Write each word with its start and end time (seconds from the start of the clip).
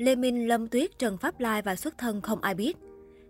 Lê 0.00 0.16
Minh, 0.16 0.48
Lâm 0.48 0.68
Tuyết, 0.68 0.98
Trần 0.98 1.18
Pháp 1.18 1.40
Lai 1.40 1.62
và 1.62 1.76
xuất 1.76 1.98
thân 1.98 2.20
không 2.20 2.40
ai 2.40 2.54
biết. 2.54 2.76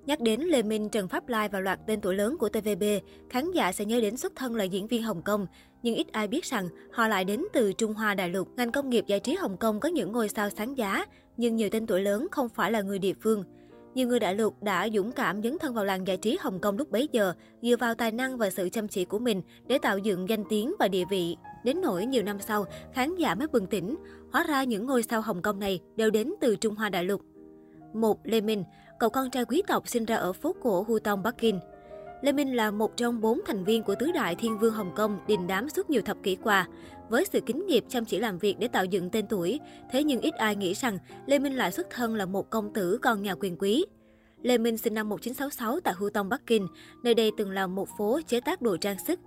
Nhắc 0.07 0.21
đến 0.21 0.41
Lê 0.41 0.63
Minh, 0.63 0.89
Trần 0.89 1.09
Pháp 1.09 1.29
Lai 1.29 1.49
và 1.49 1.61
loạt 1.61 1.81
tên 1.87 2.01
tuổi 2.01 2.15
lớn 2.15 2.37
của 2.39 2.49
TVB, 2.49 2.83
khán 3.31 3.51
giả 3.51 3.73
sẽ 3.73 3.85
nhớ 3.85 4.01
đến 4.01 4.17
xuất 4.17 4.33
thân 4.37 4.57
là 4.57 4.65
diễn 4.65 4.87
viên 4.87 5.03
Hồng 5.03 5.23
Kông. 5.23 5.47
Nhưng 5.83 5.95
ít 5.95 6.13
ai 6.13 6.29
biết 6.29 6.45
rằng 6.45 6.69
họ 6.93 7.09
lại 7.09 7.25
đến 7.25 7.45
từ 7.53 7.73
Trung 7.73 7.95
Hoa 7.95 8.15
Đại 8.15 8.29
Lục. 8.29 8.49
Ngành 8.57 8.73
công 8.73 8.91
nghiệp 8.91 9.05
giải 9.07 9.21
trí 9.21 9.35
Hồng 9.35 9.57
Kông 9.57 9.81
có 9.81 9.89
những 9.89 10.13
ngôi 10.13 10.29
sao 10.29 10.51
sáng 10.51 10.79
giá, 10.79 11.05
nhưng 11.37 11.57
nhiều 11.57 11.69
tên 11.71 11.87
tuổi 11.87 12.01
lớn 12.01 12.27
không 12.31 12.49
phải 12.49 12.73
là 12.73 12.81
người 12.83 12.99
địa 12.99 13.15
phương. 13.21 13.45
Nhiều 13.95 14.09
người 14.09 14.21
đại 14.21 14.35
lục 14.35 14.63
đã 14.63 14.89
dũng 14.95 15.13
cảm 15.13 15.43
dấn 15.43 15.59
thân 15.59 15.75
vào 15.75 15.85
làng 15.85 16.07
giải 16.07 16.17
trí 16.17 16.39
Hồng 16.41 16.61
Kông 16.61 16.79
lúc 16.79 16.91
bấy 16.91 17.09
giờ, 17.13 17.35
dựa 17.63 17.77
vào 17.77 17.95
tài 17.95 18.11
năng 18.11 18.39
và 18.39 18.51
sự 18.51 18.69
chăm 18.69 18.89
chỉ 18.89 19.05
của 19.05 19.19
mình 19.19 19.43
để 19.67 19.79
tạo 19.79 19.99
dựng 19.99 20.29
danh 20.29 20.45
tiếng 20.49 20.75
và 20.79 20.89
địa 20.89 21.05
vị. 21.11 21.37
Đến 21.65 21.81
nỗi 21.81 22.07
nhiều 22.07 22.23
năm 22.23 22.41
sau, 22.41 22.65
khán 22.93 23.17
giả 23.17 23.35
mới 23.35 23.47
bừng 23.47 23.67
tỉnh, 23.67 23.97
hóa 24.33 24.45
ra 24.49 24.65
những 24.65 24.87
ngôi 24.87 25.03
sao 25.03 25.21
Hồng 25.21 25.43
Kông 25.43 25.61
này 25.61 25.81
đều 25.97 26.11
đến 26.11 26.33
từ 26.41 26.57
Trung 26.57 26.75
Hoa 26.75 26.89
Đại 26.89 27.05
Lục. 27.05 27.21
Một, 27.95 28.19
Lê 28.25 28.41
Minh, 28.41 28.65
cậu 28.99 29.11
con 29.11 29.31
trai 29.31 29.45
quý 29.45 29.63
tộc 29.67 29.89
sinh 29.89 30.05
ra 30.05 30.17
ở 30.17 30.33
phố 30.33 30.55
cổ 30.63 30.85
Hu 30.89 30.99
Tong, 30.99 31.23
Bắc 31.23 31.39
Kinh. 31.39 31.61
Lê 32.23 32.33
Minh 32.33 32.57
là 32.57 32.71
một 32.71 32.97
trong 32.97 33.21
bốn 33.21 33.41
thành 33.47 33.65
viên 33.65 33.83
của 33.83 33.95
tứ 33.95 34.13
đại 34.13 34.35
thiên 34.35 34.59
vương 34.59 34.75
Hồng 34.75 34.93
Kông 34.97 35.19
đình 35.27 35.47
đám 35.47 35.69
suốt 35.69 35.91
nhiều 35.91 36.03
thập 36.03 36.17
kỷ 36.23 36.37
qua. 36.37 36.69
Với 37.09 37.25
sự 37.33 37.41
kính 37.41 37.67
nghiệp 37.67 37.85
chăm 37.89 38.05
chỉ 38.05 38.19
làm 38.19 38.39
việc 38.39 38.59
để 38.59 38.69
tạo 38.69 38.85
dựng 38.85 39.11
tên 39.11 39.27
tuổi, 39.27 39.61
thế 39.91 40.05
nhưng 40.05 40.21
ít 40.21 40.35
ai 40.35 40.57
nghĩ 40.57 40.75
rằng 40.75 40.99
Lê 41.27 41.39
Minh 41.39 41.57
lại 41.57 41.73
xuất 41.73 41.91
thân 41.91 42.15
là 42.15 42.27
một 42.27 42.51
công 42.51 42.73
tử 42.73 42.99
con 43.03 43.23
nhà 43.23 43.35
quyền 43.41 43.57
quý. 43.59 43.85
Lê 44.43 44.59
Minh 44.59 44.77
sinh 44.77 44.95
năm 44.95 45.09
1966 45.09 45.81
tại 45.81 45.95
Hu 45.95 46.11
Tong, 46.11 46.29
Bắc 46.29 46.47
Kinh. 46.47 46.69
Nơi 47.03 47.15
đây 47.15 47.31
từng 47.37 47.51
là 47.51 47.67
một 47.67 47.89
phố 47.99 48.21
chế 48.27 48.41
tác 48.41 48.63
đồ 48.63 48.77
trang 48.77 48.97
sức. 49.07 49.21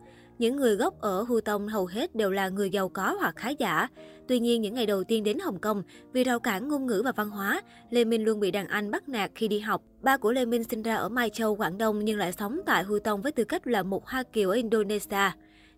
Những 0.44 0.56
người 0.56 0.76
gốc 0.76 1.02
ở 1.02 1.22
Hu 1.22 1.42
Tông 1.42 1.68
hầu 1.68 1.86
hết 1.86 2.16
đều 2.16 2.32
là 2.32 2.50
người 2.50 2.70
giàu 2.70 2.90
có 2.90 3.16
hoặc 3.20 3.36
khá 3.36 3.50
giả. 3.50 3.88
Tuy 4.28 4.40
nhiên, 4.40 4.62
những 4.62 4.74
ngày 4.74 4.86
đầu 4.86 5.04
tiên 5.04 5.24
đến 5.24 5.40
Hồng 5.40 5.60
Kông, 5.60 5.84
vì 6.14 6.24
rào 6.24 6.40
cản 6.40 6.68
ngôn 6.68 6.86
ngữ 6.86 7.02
và 7.06 7.12
văn 7.12 7.30
hóa, 7.30 7.62
Lê 7.90 8.06
Minh 8.06 8.24
luôn 8.24 8.40
bị 8.40 8.52
đàn 8.52 8.68
anh 8.68 8.92
bắt 8.92 9.10
nạt 9.10 9.32
khi 9.36 9.48
đi 9.48 9.60
học. 9.60 9.82
Ba 10.02 10.18
của 10.18 10.32
Lê 10.32 10.46
Minh 10.46 10.64
sinh 10.64 10.82
ra 10.82 10.96
ở 10.96 11.10
Mai 11.10 11.30
Châu, 11.30 11.55
Quảng 11.55 11.77
Đông 11.77 12.05
nhưng 12.05 12.18
lại 12.18 12.32
sống 12.32 12.60
tại 12.66 12.84
Hu 12.84 13.00
Tông 13.00 13.22
với 13.22 13.32
tư 13.32 13.44
cách 13.44 13.68
là 13.68 13.84
một 13.84 14.05
Hoa 14.05 14.24
Kiều 14.24 14.50
ở 14.50 14.55
Indonesia. 14.55 15.32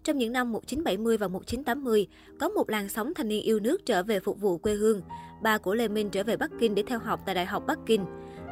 Trong 0.03 0.17
những 0.17 0.33
năm 0.33 0.51
1970 0.51 1.17
và 1.17 1.27
1980, 1.27 2.07
có 2.39 2.49
một 2.49 2.69
làn 2.69 2.89
sóng 2.89 3.13
thanh 3.13 3.27
niên 3.27 3.43
yêu 3.43 3.59
nước 3.59 3.85
trở 3.85 4.03
về 4.03 4.19
phục 4.19 4.41
vụ 4.41 4.57
quê 4.57 4.73
hương. 4.73 5.01
Ba 5.43 5.57
của 5.57 5.75
Lê 5.75 5.87
Minh 5.87 6.09
trở 6.09 6.23
về 6.23 6.37
Bắc 6.37 6.51
Kinh 6.59 6.75
để 6.75 6.83
theo 6.87 6.99
học 6.99 7.19
tại 7.25 7.35
Đại 7.35 7.45
học 7.45 7.63
Bắc 7.67 7.79
Kinh. 7.85 8.05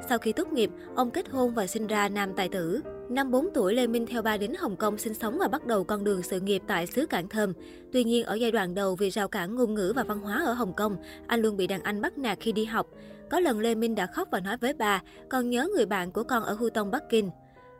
Sau 0.10 0.18
khi 0.18 0.34
tốt 0.34 0.54
nghiệp, 0.54 0.70
ông 0.96 1.12
kết 1.12 1.30
hôn 1.30 1.54
và 1.54 1.68
sinh 1.68 1.88
ra 1.88 2.10
nam 2.10 2.34
tài 2.36 2.50
tử. 2.50 2.82
Năm 3.10 3.32
4 3.32 3.50
tuổi, 3.54 3.74
Lê 3.74 3.88
Minh 3.88 4.06
theo 4.06 4.22
ba 4.22 4.38
đến 4.38 4.54
Hồng 4.60 4.76
Kông 4.76 4.98
sinh 4.98 5.14
sống 5.14 5.38
và 5.40 5.48
bắt 5.48 5.68
đầu 5.68 5.84
con 5.84 6.04
đường 6.04 6.24
sự 6.24 6.40
nghiệp 6.40 6.62
tại 6.68 6.88
xứ 6.88 7.06
Cảng 7.06 7.28
Thơm. 7.28 7.54
Tuy 7.92 8.04
nhiên, 8.04 8.26
ở 8.26 8.36
giai 8.36 8.52
đoạn 8.52 8.76
đầu 8.76 8.96
vì 8.96 9.10
rào 9.10 9.28
cản 9.28 9.56
ngôn 9.56 9.74
ngữ 9.74 9.94
và 9.96 10.04
văn 10.04 10.20
hóa 10.20 10.44
ở 10.46 10.54
Hồng 10.54 10.74
Kông, 10.74 10.98
anh 11.28 11.42
luôn 11.42 11.58
bị 11.58 11.68
đàn 11.68 11.84
anh 11.84 12.02
bắt 12.02 12.18
nạt 12.18 12.38
khi 12.42 12.52
đi 12.52 12.66
học. 12.66 12.88
Có 13.30 13.40
lần 13.40 13.60
Lê 13.60 13.76
Minh 13.76 13.96
đã 13.96 14.06
khóc 14.06 14.28
và 14.32 14.40
nói 14.40 14.58
với 14.58 14.74
bà, 14.74 15.02
con 15.30 15.50
nhớ 15.50 15.68
người 15.76 15.86
bạn 15.86 16.12
của 16.12 16.24
con 16.24 16.44
ở 16.44 16.54
Hu 16.54 16.70
Tông, 16.70 16.92
Bắc 16.92 17.04
Kinh. 17.10 17.30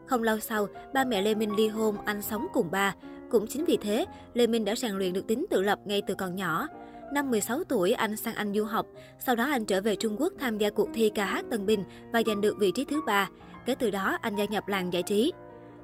Không 0.06 0.24
lâu 0.24 0.40
sau, 0.40 0.68
ba 0.94 1.06
mẹ 1.06 1.22
Lê 1.22 1.36
Minh 1.36 1.56
ly 1.56 1.68
hôn, 1.68 1.96
anh 2.06 2.22
sống 2.22 2.48
cùng 2.54 2.72
ba. 2.72 2.96
Cũng 3.30 3.48
chính 3.48 3.66
vì 3.66 3.78
thế, 3.78 4.06
Lê 4.34 4.48
Minh 4.48 4.66
đã 4.66 4.76
rèn 4.76 4.92
luyện 4.92 5.14
được 5.14 5.28
tính 5.28 5.46
tự 5.50 5.62
lập 5.62 5.80
ngay 5.86 6.02
từ 6.08 6.16
còn 6.16 6.36
nhỏ. 6.36 6.68
Năm 7.14 7.32
16 7.32 7.64
tuổi, 7.64 7.92
anh 7.92 8.16
sang 8.16 8.36
Anh 8.36 8.54
du 8.54 8.64
học. 8.64 8.88
Sau 9.20 9.36
đó 9.36 9.46
anh 9.52 9.66
trở 9.66 9.82
về 9.82 9.96
Trung 9.96 10.16
Quốc 10.20 10.34
tham 10.40 10.58
gia 10.58 10.70
cuộc 10.70 10.90
thi 10.94 11.12
ca 11.16 11.26
hát 11.26 11.46
Tân 11.52 11.66
bình 11.66 11.84
và 12.14 12.22
giành 12.26 12.42
được 12.42 12.58
vị 12.60 12.72
trí 12.76 12.86
thứ 12.86 13.02
ba. 13.06 13.30
Kể 13.66 13.76
từ 13.76 13.92
đó, 13.92 14.18
anh 14.22 14.36
gia 14.36 14.46
nhập 14.46 14.68
làng 14.68 14.94
giải 14.94 15.04
trí. 15.04 15.34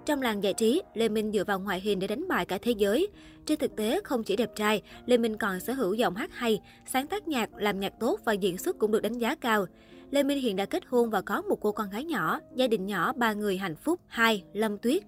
Trong 0.05 0.21
làng 0.21 0.43
giải 0.43 0.53
trí, 0.53 0.81
Lê 0.93 1.09
Minh 1.09 1.31
dựa 1.31 1.43
vào 1.43 1.59
ngoại 1.59 1.79
hình 1.79 1.99
để 1.99 2.07
đánh 2.07 2.27
bại 2.27 2.45
cả 2.45 2.57
thế 2.61 2.71
giới. 2.71 3.07
Trên 3.45 3.59
thực 3.59 3.75
tế, 3.75 4.01
không 4.03 4.23
chỉ 4.23 4.35
đẹp 4.35 4.49
trai, 4.55 4.81
Lê 5.05 5.17
Minh 5.17 5.37
còn 5.37 5.59
sở 5.59 5.73
hữu 5.73 5.93
giọng 5.93 6.15
hát 6.15 6.29
hay, 6.33 6.61
sáng 6.85 7.07
tác 7.07 7.27
nhạc, 7.27 7.49
làm 7.55 7.79
nhạc 7.79 7.93
tốt 7.99 8.19
và 8.25 8.33
diễn 8.33 8.57
xuất 8.57 8.79
cũng 8.79 8.91
được 8.91 9.01
đánh 9.01 9.17
giá 9.17 9.35
cao. 9.35 9.65
Lê 10.11 10.23
Minh 10.23 10.41
hiện 10.41 10.55
đã 10.55 10.65
kết 10.65 10.83
hôn 10.87 11.09
và 11.09 11.21
có 11.21 11.41
một 11.41 11.61
cô 11.61 11.71
con 11.71 11.89
gái 11.89 12.03
nhỏ, 12.03 12.39
gia 12.55 12.67
đình 12.67 12.85
nhỏ 12.85 13.13
ba 13.13 13.33
người 13.33 13.57
hạnh 13.57 13.75
phúc. 13.75 13.99
2. 14.07 14.43
Lâm 14.53 14.77
Tuyết 14.77 15.03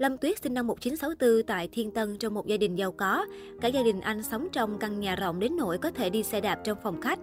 Lâm 0.00 0.18
Tuyết 0.18 0.42
sinh 0.42 0.54
năm 0.54 0.66
1964 0.66 1.42
tại 1.46 1.68
Thiên 1.72 1.90
Tân 1.90 2.16
trong 2.18 2.34
một 2.34 2.46
gia 2.46 2.56
đình 2.56 2.74
giàu 2.74 2.92
có. 2.92 3.26
Cả 3.60 3.68
gia 3.68 3.82
đình 3.82 4.00
anh 4.00 4.22
sống 4.22 4.48
trong 4.52 4.78
căn 4.78 5.00
nhà 5.00 5.16
rộng 5.16 5.40
đến 5.40 5.56
nỗi 5.56 5.78
có 5.78 5.90
thể 5.90 6.10
đi 6.10 6.22
xe 6.22 6.40
đạp 6.40 6.60
trong 6.64 6.78
phòng 6.82 7.00
khách. 7.00 7.18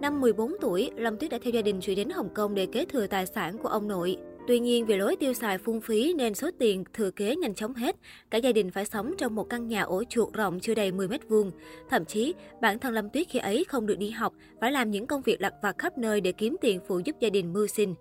Năm 0.00 0.20
14 0.20 0.52
tuổi, 0.60 0.90
Lâm 0.96 1.16
Tuyết 1.16 1.30
đã 1.30 1.38
theo 1.42 1.52
gia 1.52 1.62
đình 1.62 1.80
chuyển 1.80 1.96
đến 1.96 2.10
Hồng 2.10 2.28
Kông 2.34 2.54
để 2.54 2.66
kế 2.66 2.84
thừa 2.84 3.06
tài 3.06 3.26
sản 3.26 3.58
của 3.58 3.68
ông 3.68 3.88
nội. 3.88 4.16
Tuy 4.48 4.58
nhiên, 4.58 4.86
vì 4.86 4.96
lối 4.96 5.16
tiêu 5.16 5.32
xài 5.32 5.58
phung 5.58 5.80
phí 5.80 6.14
nên 6.14 6.34
số 6.34 6.50
tiền 6.58 6.84
thừa 6.92 7.10
kế 7.10 7.36
nhanh 7.36 7.54
chóng 7.54 7.74
hết. 7.74 7.96
Cả 8.30 8.38
gia 8.38 8.52
đình 8.52 8.70
phải 8.70 8.84
sống 8.84 9.14
trong 9.18 9.34
một 9.34 9.44
căn 9.50 9.68
nhà 9.68 9.82
ổ 9.82 10.04
chuột 10.04 10.32
rộng 10.32 10.60
chưa 10.60 10.74
đầy 10.74 10.92
10 10.92 11.08
mét 11.08 11.28
vuông. 11.28 11.50
Thậm 11.90 12.04
chí, 12.04 12.34
bản 12.60 12.78
thân 12.78 12.94
Lâm 12.94 13.10
Tuyết 13.10 13.28
khi 13.28 13.38
ấy 13.38 13.64
không 13.68 13.86
được 13.86 13.98
đi 13.98 14.10
học, 14.10 14.32
phải 14.60 14.72
làm 14.72 14.90
những 14.90 15.06
công 15.06 15.22
việc 15.22 15.40
lặt 15.40 15.54
vặt 15.62 15.78
khắp 15.78 15.98
nơi 15.98 16.20
để 16.20 16.32
kiếm 16.32 16.56
tiền 16.60 16.80
phụ 16.88 17.00
giúp 17.04 17.16
gia 17.20 17.30
đình 17.30 17.52
mưu 17.52 17.66
sinh. 17.66 17.94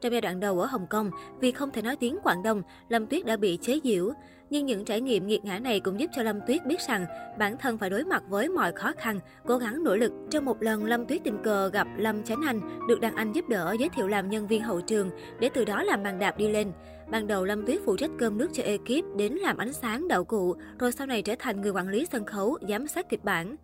Trong 0.00 0.12
giai 0.12 0.20
đoạn 0.20 0.40
đầu 0.40 0.60
ở 0.60 0.66
Hồng 0.66 0.86
Kông, 0.86 1.10
vì 1.40 1.52
không 1.52 1.70
thể 1.70 1.82
nói 1.82 1.96
tiếng 1.96 2.18
Quảng 2.22 2.42
Đông, 2.42 2.62
Lâm 2.88 3.06
Tuyết 3.06 3.26
đã 3.26 3.36
bị 3.36 3.58
chế 3.62 3.80
giễu. 3.84 4.12
Nhưng 4.50 4.66
những 4.66 4.84
trải 4.84 5.00
nghiệm 5.00 5.26
nghiệt 5.26 5.44
ngã 5.44 5.58
này 5.58 5.80
cũng 5.80 6.00
giúp 6.00 6.10
cho 6.14 6.22
Lâm 6.22 6.40
Tuyết 6.46 6.66
biết 6.66 6.80
rằng 6.88 7.06
bản 7.38 7.56
thân 7.56 7.78
phải 7.78 7.90
đối 7.90 8.04
mặt 8.04 8.22
với 8.28 8.48
mọi 8.48 8.72
khó 8.72 8.92
khăn, 8.98 9.20
cố 9.46 9.58
gắng 9.58 9.84
nỗ 9.84 9.96
lực. 9.96 10.12
Trong 10.30 10.44
một 10.44 10.62
lần, 10.62 10.84
Lâm 10.84 11.06
Tuyết 11.06 11.24
tình 11.24 11.38
cờ 11.42 11.68
gặp 11.68 11.88
Lâm 11.96 12.22
Chánh 12.22 12.40
Anh, 12.46 12.60
được 12.88 13.00
đàn 13.00 13.16
anh 13.16 13.32
giúp 13.32 13.48
đỡ 13.48 13.76
giới 13.78 13.88
thiệu 13.88 14.08
làm 14.08 14.30
nhân 14.30 14.46
viên 14.46 14.62
hậu 14.62 14.80
trường, 14.80 15.10
để 15.40 15.48
từ 15.54 15.64
đó 15.64 15.82
làm 15.82 16.02
bàn 16.02 16.18
đạp 16.18 16.38
đi 16.38 16.48
lên. 16.48 16.72
Ban 17.10 17.26
đầu 17.26 17.44
Lâm 17.44 17.66
Tuyết 17.66 17.80
phụ 17.84 17.96
trách 17.96 18.10
cơm 18.18 18.38
nước 18.38 18.48
cho 18.52 18.62
ekip, 18.62 19.04
đến 19.16 19.32
làm 19.32 19.56
ánh 19.56 19.72
sáng, 19.72 20.08
đậu 20.08 20.24
cụ, 20.24 20.54
rồi 20.78 20.92
sau 20.92 21.06
này 21.06 21.22
trở 21.22 21.34
thành 21.38 21.60
người 21.60 21.70
quản 21.70 21.88
lý 21.88 22.06
sân 22.12 22.24
khấu, 22.24 22.58
giám 22.68 22.86
sát 22.86 23.08
kịch 23.08 23.24
bản. 23.24 23.56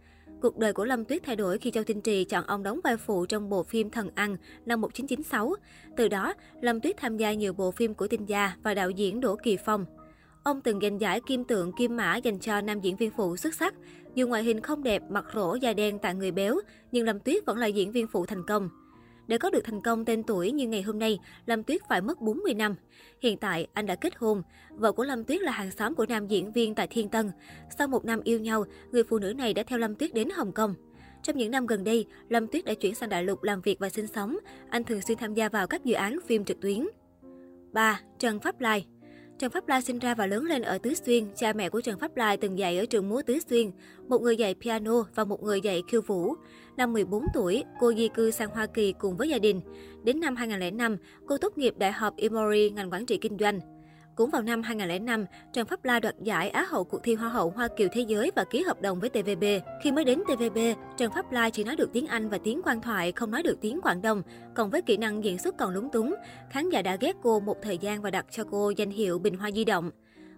Cuộc 0.45 0.59
đời 0.59 0.73
của 0.73 0.85
Lâm 0.85 1.05
Tuyết 1.05 1.23
thay 1.23 1.37
đổi 1.37 1.59
khi 1.59 1.71
Châu 1.71 1.85
Tinh 1.85 2.01
Trì 2.01 2.25
chọn 2.25 2.47
ông 2.47 2.63
đóng 2.63 2.81
vai 2.85 2.97
phụ 2.97 3.27
trong 3.27 3.51
bộ 3.51 3.63
phim 3.63 3.91
Thần 3.91 4.11
Ăn 4.15 4.37
năm 4.67 4.81
1996. 4.81 5.55
Từ 5.97 6.09
đó, 6.09 6.35
Lâm 6.61 6.81
Tuyết 6.81 6.97
tham 6.97 7.17
gia 7.17 7.33
nhiều 7.33 7.53
bộ 7.53 7.71
phim 7.71 7.95
của 7.95 8.09
Tinh 8.09 8.27
Gia 8.27 8.57
và 8.63 8.75
đạo 8.75 8.91
diễn 8.91 9.21
Đỗ 9.21 9.37
Kỳ 9.37 9.57
Phong. 9.65 9.87
Ông 10.43 10.61
từng 10.61 10.81
giành 10.81 11.01
giải 11.01 11.21
kim 11.21 11.45
tượng 11.45 11.73
kim 11.73 11.97
mã 11.97 12.17
dành 12.17 12.39
cho 12.39 12.61
nam 12.61 12.81
diễn 12.81 12.97
viên 12.97 13.11
phụ 13.11 13.37
xuất 13.37 13.55
sắc. 13.55 13.75
Dù 14.15 14.29
ngoại 14.29 14.43
hình 14.43 14.61
không 14.61 14.83
đẹp, 14.83 15.03
mặt 15.11 15.25
rỗ, 15.35 15.55
da 15.55 15.73
đen, 15.73 15.99
tại 15.99 16.15
người 16.15 16.31
béo, 16.31 16.57
nhưng 16.93 17.07
Lâm 17.07 17.21
Tuyết 17.21 17.47
vẫn 17.47 17.59
là 17.59 17.67
diễn 17.67 17.93
viên 17.93 18.07
phụ 18.07 18.27
thành 18.27 18.47
công. 18.47 18.69
Để 19.27 19.39
có 19.39 19.51
được 19.51 19.65
thành 19.65 19.81
công 19.81 20.05
tên 20.05 20.23
tuổi 20.23 20.53
như 20.53 20.69
ngày 20.69 20.83
hôm 20.83 20.99
nay, 20.99 21.19
Lâm 21.47 21.63
Tuyết 21.63 21.81
phải 21.89 22.01
mất 22.01 22.21
40 22.21 22.55
năm. 22.55 22.75
Hiện 23.21 23.37
tại, 23.37 23.67
anh 23.73 23.87
đã 23.87 23.95
kết 23.95 24.17
hôn. 24.17 24.43
Vợ 24.71 24.93
của 24.93 25.05
Lâm 25.05 25.25
Tuyết 25.25 25.41
là 25.41 25.53
hàng 25.53 25.71
xóm 25.71 25.95
của 25.95 26.07
nam 26.07 26.27
diễn 26.27 26.53
viên 26.53 26.75
tại 26.75 26.87
Thiên 26.87 27.09
Tân. 27.09 27.31
Sau 27.79 27.89
một 27.89 28.05
năm 28.05 28.21
yêu 28.25 28.41
nhau, 28.41 28.65
người 28.93 29.05
phụ 29.05 29.19
nữ 29.19 29.33
này 29.33 29.55
đã 29.55 29.63
theo 29.63 29.79
Lâm 29.79 29.95
Tuyết 29.95 30.15
đến 30.15 30.29
Hồng 30.31 30.53
Kông. 30.53 30.75
Trong 31.23 31.37
những 31.37 31.51
năm 31.51 31.67
gần 31.67 31.85
đây, 31.85 32.07
Lâm 32.29 32.47
Tuyết 32.47 32.65
đã 32.65 32.75
chuyển 32.75 32.95
sang 32.95 33.09
đại 33.09 33.25
lục 33.25 33.43
làm 33.43 33.61
việc 33.61 33.79
và 33.79 33.89
sinh 33.89 34.07
sống. 34.07 34.39
Anh 34.69 34.85
thường 34.85 35.01
xuyên 35.01 35.19
tham 35.19 35.35
gia 35.35 35.49
vào 35.49 35.67
các 35.67 35.85
dự 35.85 35.95
án 35.95 36.19
phim 36.27 36.45
trực 36.45 36.61
tuyến. 36.61 36.87
3. 37.73 38.01
Trần 38.19 38.41
Pháp 38.41 38.61
Lai 38.61 38.87
Trần 39.45 39.51
Pháp 39.51 39.69
Lai 39.69 39.83
sinh 39.83 39.99
ra 39.99 40.15
và 40.15 40.27
lớn 40.27 40.45
lên 40.45 40.63
ở 40.63 40.79
Tứ 40.79 40.95
Xuyên. 40.95 41.25
Cha 41.37 41.53
mẹ 41.53 41.69
của 41.69 41.81
Trần 41.81 41.99
Pháp 41.99 42.17
Lai 42.17 42.37
từng 42.37 42.59
dạy 42.59 42.79
ở 42.79 42.87
trường 42.87 43.09
múa 43.09 43.23
Tứ 43.27 43.39
Xuyên, 43.51 43.71
một 44.09 44.23
người 44.23 44.37
dạy 44.37 44.55
piano 44.55 45.05
và 45.15 45.25
một 45.25 45.43
người 45.43 45.61
dạy 45.61 45.83
khiêu 45.89 46.01
vũ. 46.03 46.35
Năm 46.77 46.93
14 46.93 47.25
tuổi, 47.35 47.65
cô 47.81 47.93
di 47.95 48.09
cư 48.09 48.31
sang 48.31 48.49
Hoa 48.49 48.67
Kỳ 48.67 48.93
cùng 48.93 49.17
với 49.17 49.29
gia 49.29 49.39
đình. 49.39 49.61
Đến 50.05 50.21
năm 50.21 50.37
2005, 50.37 50.97
cô 51.27 51.39
tốt 51.39 51.59
nghiệp 51.59 51.75
Đại 51.79 51.93
học 51.93 52.15
Emory 52.17 52.71
ngành 52.71 52.91
quản 52.91 53.07
trị 53.07 53.17
kinh 53.17 53.37
doanh. 53.41 53.74
Cũng 54.17 54.31
vào 54.31 54.43
năm 54.43 54.63
2005, 54.63 55.27
Trần 55.53 55.67
Pháp 55.67 55.85
La 55.85 56.01
đoạt 56.01 56.15
giải 56.23 56.51
Á 56.51 56.67
hậu 56.69 56.85
cuộc 56.85 57.03
thi 57.03 57.15
Hoa 57.15 57.29
hậu 57.29 57.51
Hoa 57.51 57.69
Kiều 57.77 57.89
Thế 57.93 58.01
giới 58.01 58.31
và 58.37 58.45
ký 58.45 58.63
hợp 58.63 58.83
đồng 58.83 59.01
với 59.01 59.11
TVB. 59.11 59.45
Khi 59.83 59.93
mới 59.93 60.05
đến 60.05 60.23
TVB, 60.25 60.59
Trần 60.97 61.13
Pháp 61.13 61.33
La 61.33 61.51
chỉ 61.51 61.65
nói 61.65 61.77
được 61.77 61.93
tiếng 61.93 62.07
Anh 62.07 62.29
và 62.29 62.39
tiếng 62.45 62.61
quan 62.65 62.81
thoại, 62.81 63.13
không 63.13 63.31
nói 63.31 63.43
được 63.43 63.59
tiếng 63.61 63.81
Quảng 63.81 64.03
Đông. 64.03 64.23
Còn 64.55 64.71
với 64.71 64.83
kỹ 64.83 64.97
năng 64.97 65.25
diễn 65.25 65.39
xuất 65.39 65.57
còn 65.59 65.75
lúng 65.75 65.91
túng, 65.91 66.15
khán 66.51 66.71
giả 66.71 66.83
đã 66.83 66.97
ghét 66.97 67.17
cô 67.23 67.41
một 67.41 67.57
thời 67.63 67.79
gian 67.79 68.03
và 68.03 68.11
đặt 68.11 68.27
cho 68.31 68.45
cô 68.51 68.71
danh 68.71 68.91
hiệu 68.91 69.19
Bình 69.19 69.37
Hoa 69.37 69.51
Di 69.51 69.65
động. 69.65 69.91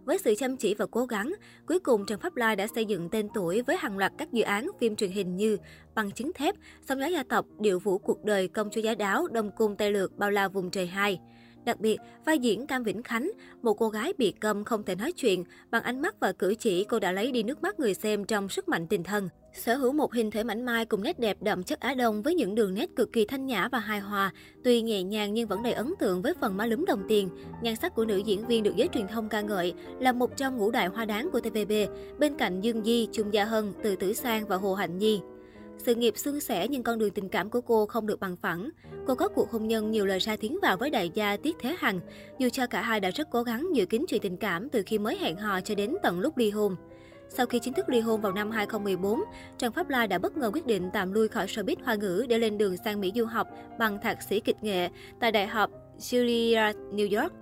Với 0.04 0.18
sự 0.18 0.34
chăm 0.38 0.56
chỉ 0.56 0.74
và 0.74 0.86
cố 0.90 1.06
gắng, 1.06 1.32
cuối 1.66 1.78
cùng 1.78 2.06
Trần 2.06 2.20
Pháp 2.20 2.36
Lai 2.36 2.56
đã 2.56 2.66
xây 2.66 2.84
dựng 2.84 3.08
tên 3.10 3.28
tuổi 3.34 3.62
với 3.62 3.76
hàng 3.76 3.98
loạt 3.98 4.12
các 4.18 4.32
dự 4.32 4.42
án 4.42 4.68
phim 4.80 4.96
truyền 4.96 5.10
hình 5.10 5.36
như 5.36 5.56
Bằng 5.94 6.10
chứng 6.10 6.32
thép, 6.32 6.54
Sóng 6.88 7.00
gió 7.00 7.06
gia 7.06 7.22
tộc, 7.22 7.46
Điệu 7.58 7.78
vũ 7.78 7.98
cuộc 7.98 8.24
đời, 8.24 8.48
Công 8.48 8.70
chúa 8.70 8.80
giá 8.80 8.94
đáo, 8.94 9.28
Đông 9.28 9.50
cung 9.56 9.76
Tây 9.76 9.92
lược, 9.92 10.18
Bao 10.18 10.30
la 10.30 10.48
vùng 10.48 10.70
trời 10.70 10.86
hai. 10.86 11.20
Đặc 11.66 11.80
biệt, 11.80 11.98
vai 12.24 12.38
diễn 12.38 12.66
Cam 12.66 12.82
Vĩnh 12.82 13.02
Khánh, 13.02 13.30
một 13.62 13.74
cô 13.74 13.88
gái 13.88 14.12
bị 14.18 14.32
câm 14.40 14.64
không 14.64 14.82
thể 14.82 14.94
nói 14.94 15.12
chuyện, 15.12 15.44
bằng 15.70 15.82
ánh 15.82 16.02
mắt 16.02 16.20
và 16.20 16.32
cử 16.32 16.54
chỉ 16.58 16.84
cô 16.84 16.98
đã 16.98 17.12
lấy 17.12 17.32
đi 17.32 17.42
nước 17.42 17.62
mắt 17.62 17.80
người 17.80 17.94
xem 17.94 18.24
trong 18.24 18.48
sức 18.48 18.68
mạnh 18.68 18.86
tình 18.86 19.02
thân. 19.02 19.28
Sở 19.52 19.76
hữu 19.76 19.92
một 19.92 20.12
hình 20.12 20.30
thể 20.30 20.44
mảnh 20.44 20.64
mai 20.64 20.84
cùng 20.84 21.02
nét 21.02 21.18
đẹp 21.18 21.36
đậm 21.40 21.62
chất 21.62 21.80
Á 21.80 21.94
Đông 21.94 22.22
với 22.22 22.34
những 22.34 22.54
đường 22.54 22.74
nét 22.74 22.96
cực 22.96 23.12
kỳ 23.12 23.24
thanh 23.24 23.46
nhã 23.46 23.68
và 23.72 23.78
hài 23.78 24.00
hòa, 24.00 24.32
tuy 24.64 24.82
nhẹ 24.82 25.02
nhàng 25.02 25.34
nhưng 25.34 25.48
vẫn 25.48 25.62
đầy 25.62 25.72
ấn 25.72 25.94
tượng 25.98 26.22
với 26.22 26.34
phần 26.40 26.56
má 26.56 26.66
lúm 26.66 26.84
đồng 26.84 27.02
tiền. 27.08 27.28
Nhan 27.62 27.76
sắc 27.76 27.94
của 27.94 28.04
nữ 28.04 28.16
diễn 28.16 28.46
viên 28.46 28.62
được 28.62 28.76
giới 28.76 28.88
truyền 28.94 29.08
thông 29.08 29.28
ca 29.28 29.40
ngợi 29.40 29.74
là 30.00 30.12
một 30.12 30.36
trong 30.36 30.56
ngũ 30.56 30.70
đại 30.70 30.86
hoa 30.86 31.04
đáng 31.04 31.28
của 31.32 31.40
TVB, 31.40 31.72
bên 32.18 32.36
cạnh 32.36 32.60
Dương 32.60 32.84
Di, 32.84 33.08
Chung 33.12 33.34
Gia 33.34 33.44
Hân, 33.44 33.72
Từ 33.82 33.96
Tử 33.96 34.12
Sang 34.12 34.48
và 34.48 34.56
Hồ 34.56 34.74
Hạnh 34.74 34.98
Nhi. 34.98 35.20
Sự 35.78 35.94
nghiệp 35.94 36.16
suôn 36.16 36.40
sẻ 36.40 36.68
nhưng 36.68 36.82
con 36.82 36.98
đường 36.98 37.10
tình 37.10 37.28
cảm 37.28 37.50
của 37.50 37.60
cô 37.60 37.86
không 37.86 38.06
được 38.06 38.20
bằng 38.20 38.36
phẳng. 38.36 38.70
Cô 39.06 39.14
có 39.14 39.28
cuộc 39.28 39.50
hôn 39.50 39.68
nhân 39.68 39.90
nhiều 39.90 40.06
lời 40.06 40.18
ra 40.18 40.36
tiếng 40.36 40.58
vào 40.62 40.76
với 40.76 40.90
đại 40.90 41.10
gia 41.14 41.36
Tiết 41.36 41.56
Thế 41.60 41.76
Hằng, 41.78 42.00
dù 42.38 42.48
cho 42.48 42.66
cả 42.66 42.82
hai 42.82 43.00
đã 43.00 43.10
rất 43.10 43.30
cố 43.30 43.42
gắng 43.42 43.68
giữ 43.72 43.86
kín 43.86 44.04
chuyện 44.08 44.22
tình 44.22 44.36
cảm 44.36 44.68
từ 44.68 44.82
khi 44.86 44.98
mới 44.98 45.18
hẹn 45.18 45.36
hò 45.36 45.60
cho 45.60 45.74
đến 45.74 45.94
tận 46.02 46.20
lúc 46.20 46.36
ly 46.38 46.50
hôn. 46.50 46.76
Sau 47.28 47.46
khi 47.46 47.58
chính 47.58 47.74
thức 47.74 47.88
ly 47.88 48.00
hôn 48.00 48.20
vào 48.20 48.32
năm 48.32 48.50
2014, 48.50 49.20
Trần 49.58 49.72
Pháp 49.72 49.88
Lai 49.88 50.08
đã 50.08 50.18
bất 50.18 50.36
ngờ 50.36 50.50
quyết 50.54 50.66
định 50.66 50.90
tạm 50.92 51.12
lui 51.12 51.28
khỏi 51.28 51.46
showbiz 51.46 51.76
hoa 51.84 51.94
ngữ 51.94 52.26
để 52.28 52.38
lên 52.38 52.58
đường 52.58 52.76
sang 52.76 53.00
Mỹ 53.00 53.12
du 53.14 53.24
học 53.24 53.48
bằng 53.78 54.00
thạc 54.00 54.22
sĩ 54.22 54.40
kịch 54.40 54.62
nghệ 54.62 54.88
tại 55.20 55.32
Đại 55.32 55.46
học 55.46 55.70
Juilliard, 55.98 56.74
New 56.92 57.20
York. 57.20 57.32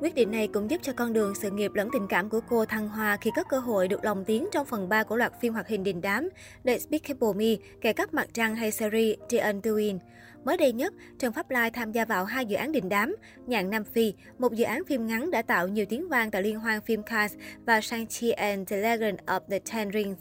Quyết 0.00 0.14
định 0.14 0.30
này 0.30 0.48
cũng 0.48 0.70
giúp 0.70 0.80
cho 0.82 0.92
con 0.92 1.12
đường 1.12 1.34
sự 1.34 1.50
nghiệp 1.50 1.74
lẫn 1.74 1.88
tình 1.92 2.06
cảm 2.08 2.28
của 2.28 2.40
cô 2.48 2.64
thăng 2.64 2.88
hoa 2.88 3.16
khi 3.16 3.30
có 3.36 3.42
cơ 3.42 3.58
hội 3.58 3.88
được 3.88 4.04
lồng 4.04 4.24
tiếng 4.24 4.48
trong 4.52 4.66
phần 4.66 4.88
3 4.88 5.02
của 5.02 5.16
loạt 5.16 5.32
phim 5.40 5.52
hoạt 5.52 5.68
hình 5.68 5.84
đình 5.84 6.00
đám 6.00 6.28
The 6.64 6.78
Despicable 6.78 7.32
Me, 7.36 7.64
kẻ 7.80 7.92
cắp 7.92 8.14
mặt 8.14 8.28
trăng 8.32 8.56
hay 8.56 8.70
series 8.70 9.16
The 9.28 9.38
Undoing. 9.38 9.98
Mới 10.44 10.56
đây 10.56 10.72
nhất, 10.72 10.94
Trần 11.18 11.32
Pháp 11.32 11.50
Lai 11.50 11.70
tham 11.70 11.92
gia 11.92 12.04
vào 12.04 12.24
hai 12.24 12.46
dự 12.46 12.56
án 12.56 12.72
đình 12.72 12.88
đám, 12.88 13.16
Nhạn 13.46 13.70
Nam 13.70 13.84
Phi, 13.84 14.14
một 14.38 14.52
dự 14.52 14.64
án 14.64 14.82
phim 14.84 15.06
ngắn 15.06 15.30
đã 15.30 15.42
tạo 15.42 15.68
nhiều 15.68 15.86
tiếng 15.88 16.08
vang 16.08 16.30
tại 16.30 16.42
liên 16.42 16.60
hoan 16.60 16.80
phim 16.80 17.02
Cannes 17.02 17.34
và 17.66 17.80
Shang-Chi 17.80 18.34
and 18.36 18.68
the 18.68 18.76
Legend 18.76 19.18
of 19.26 19.40
the 19.50 19.58
Ten 19.58 19.92
Rings. 19.92 20.18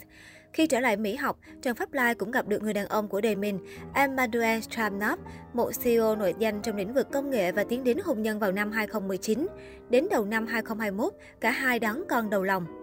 Khi 0.54 0.68
trở 0.68 0.80
lại 0.80 0.98
Mỹ 0.98 1.16
học, 1.16 1.40
Trần 1.62 1.76
Pháp 1.76 1.94
Lai 1.94 2.16
cũng 2.16 2.32
gặp 2.32 2.48
được 2.48 2.64
người 2.64 2.74
đàn 2.74 2.88
ông 2.88 3.08
của 3.08 3.22
đời 3.22 3.36
mình, 3.36 3.60
Emmanuel 3.94 4.60
Stramnov, 4.60 5.20
một 5.54 5.72
CEO 5.84 6.16
nổi 6.16 6.34
danh 6.40 6.62
trong 6.62 6.76
lĩnh 6.76 6.94
vực 6.94 7.08
công 7.12 7.30
nghệ 7.30 7.52
và 7.52 7.64
tiến 7.64 7.84
đến 7.84 7.98
hôn 8.04 8.22
nhân 8.22 8.40
vào 8.40 8.52
năm 8.52 8.72
2019. 8.72 9.48
Đến 9.90 10.08
đầu 10.12 10.26
năm 10.26 10.48
2021, 10.48 11.14
cả 11.40 11.52
hai 11.52 11.80
đón 11.80 12.04
con 12.10 12.30
đầu 12.30 12.44
lòng. 12.44 12.83